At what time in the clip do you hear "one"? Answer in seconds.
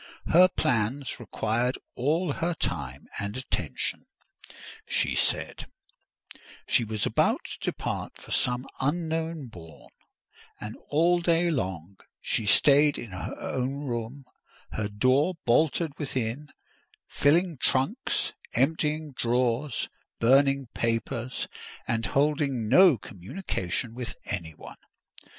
24.55-24.77